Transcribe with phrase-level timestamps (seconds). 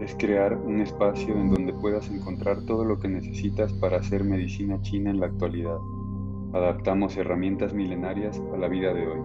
[0.00, 4.80] es crear un espacio en donde puedas encontrar todo lo que necesitas para hacer medicina
[4.82, 5.78] china en la actualidad.
[6.52, 9.20] Adaptamos herramientas milenarias a la vida de hoy.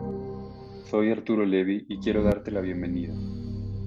[0.85, 3.13] Soy Arturo Levi y quiero darte la bienvenida.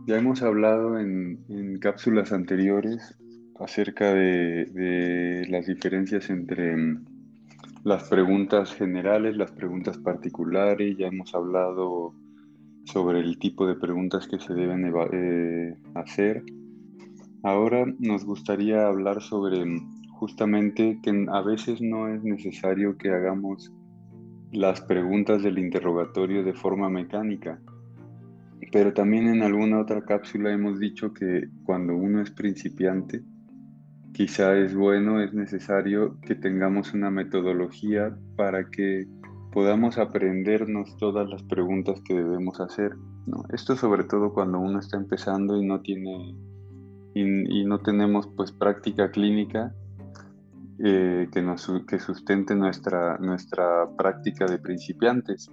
[0.06, 3.18] Ya hemos hablado en, cápsulas anteriores
[3.58, 7.05] acerca de, las diferencias entre mm,
[7.82, 12.14] las preguntas generales, las preguntas particulares, ya hemos hablado
[12.84, 16.44] sobre el tipo de preguntas que se deben eh, hacer.
[17.42, 19.91] Ahora nos gustaría hablar sobre mm,
[20.23, 23.73] justamente que a veces no es necesario que hagamos
[24.53, 27.61] las preguntas del interrogatorio de forma mecánica.
[28.70, 33.25] Pero también en alguna otra cápsula hemos dicho que cuando uno es principiante,
[34.12, 39.09] quizá es bueno, es necesario que tengamos una metodología para que
[39.50, 42.93] podamos aprendernos todas las preguntas que debemos hacer.
[43.53, 46.37] Esto sobre todo cuando uno está empezando y no tiene
[47.15, 49.75] y no tenemos pues práctica clínica
[50.84, 55.48] eh, que, nos, que sustente nuestra, nuestra práctica de principiantes.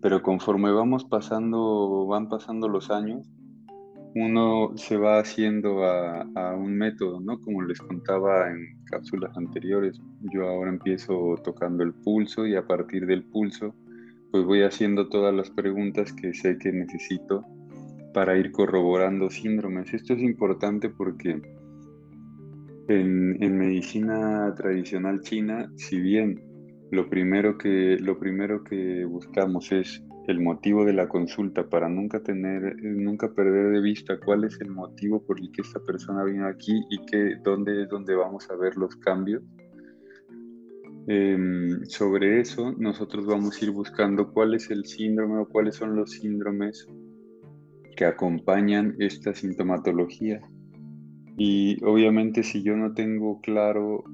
[0.00, 3.30] Pero conforme vamos pasando, van pasando los años,
[4.14, 7.40] uno se va haciendo a, a, un método, ¿no?
[7.40, 10.00] Como les contaba en cápsulas anteriores,
[10.32, 13.74] yo ahora empiezo tocando el pulso y a partir del pulso,
[14.30, 17.44] pues voy haciendo todas las preguntas que sé que necesito
[18.14, 19.92] para ir corroborando síndromes.
[19.92, 21.40] Esto es importante porque
[22.88, 26.42] en, medicina tradicional china, si bien
[26.90, 32.22] lo primero, que, lo primero que buscamos es el motivo de la consulta para nunca
[32.22, 36.46] tener, nunca perder de vista cuál es el motivo por el que esta persona vino
[36.46, 39.42] aquí y que, dónde es donde vamos a ver los cambios.
[41.08, 45.96] Em, sobre eso, nosotros vamos a ir buscando cuál es el síndrome o cuáles son
[45.96, 46.86] los síndromes
[47.96, 50.40] que acompañan esta sintomatología.
[51.36, 54.04] Y obviamente si yo no tengo claro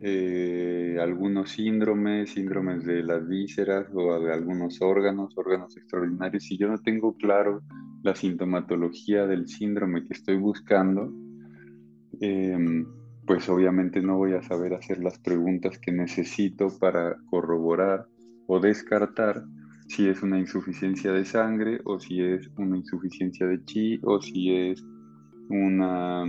[0.00, 6.68] eh, algunos síndromes, síndromes de las vísceras o de algunos órganos, órganos extraordinarios, si yo
[6.68, 7.62] no tengo claro
[8.02, 11.10] la sintomatología del síndrome que estoy buscando,
[12.20, 12.86] em,
[13.26, 18.06] pues obviamente no voy a saber hacer las preguntas que necesito para corroborar
[18.46, 19.42] o descartar
[19.88, 24.54] si es una insuficiencia de sangre o si es una insuficiencia de chi o si
[24.54, 24.84] es
[25.48, 26.24] una,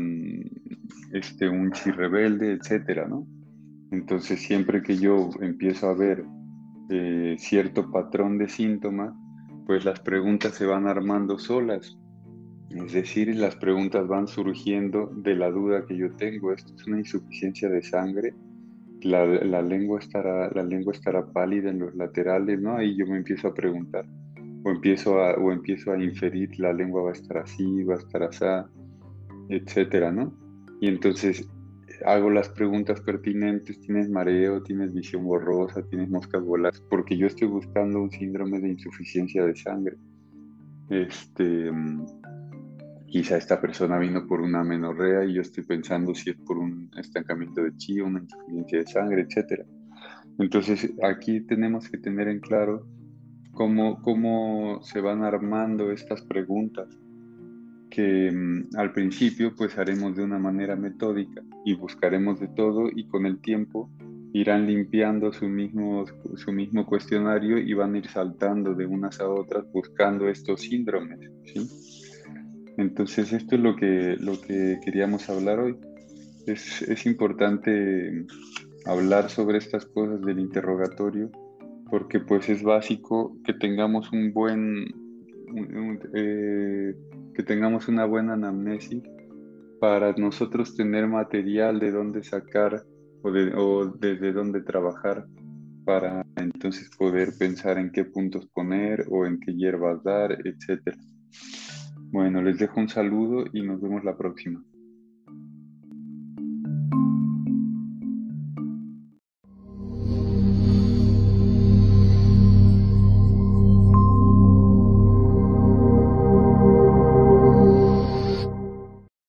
[1.11, 3.27] este, un chi rebelde, etcétera, ¿no?
[3.91, 6.25] Entonces, siempre que yo empiezo a ver
[6.89, 9.13] eh, cierto patrón de síntomas,
[9.65, 11.97] pues las preguntas se van armando solas.
[12.69, 16.51] Es decir, las preguntas van surgiendo de la duda que yo tengo.
[16.51, 18.33] Esto es una insuficiencia de sangre.
[19.01, 22.75] La, la, lengua estará, la lengua estará pálida en los laterales, ¿no?
[22.75, 24.05] Ahí yo me empiezo a preguntar.
[24.63, 28.23] O empiezo o empiezo a inferir, la lengua va a estar así, va a estar
[28.23, 28.45] así
[29.50, 30.33] etcétera, ¿no?
[30.79, 31.47] Y entonces
[32.06, 37.47] hago las preguntas pertinentes, tienes mareo, tienes visión borrosa, tienes moscas bolas, porque yo estoy
[37.47, 39.97] buscando un síndrome de insuficiencia de sangre.
[40.89, 41.72] Este,
[43.07, 46.91] quizá esta persona vino por una menorrea y yo estoy pensando si es por un
[46.97, 49.66] estancamiento de chi, una insuficiencia de sangre, etcétera.
[50.38, 52.85] Entonces aquí tenemos que tener en claro
[53.51, 56.88] cómo, cómo se van armando estas preguntas
[57.90, 63.07] que mm, al principio pues haremos de una manera metódica y buscaremos de todo y
[63.07, 63.89] con el tiempo
[64.33, 66.06] irán limpiando su mismo,
[66.36, 71.19] su mismo cuestionario y van a ir saltando de unas a otras buscando estos síndromes.
[71.45, 71.69] ¿sí?
[72.77, 75.77] Entonces esto es lo que, lo que queríamos hablar hoy.
[76.45, 78.25] Es, es importante
[78.86, 81.31] hablar sobre estas cosas del interrogatorio
[81.89, 84.86] porque pues es básico que tengamos un buen
[86.13, 86.94] eh,
[87.35, 89.03] que tengamos una buena anamnesis
[89.79, 92.83] para nosotros tener material de dónde sacar
[93.21, 95.25] o, de, o desde dónde trabajar
[95.83, 100.95] para entonces poder pensar en qué puntos poner o en qué hierbas dar, etc.
[102.11, 104.63] Bueno, les dejo un saludo y nos vemos la próxima.